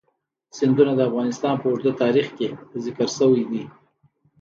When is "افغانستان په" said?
1.09-1.67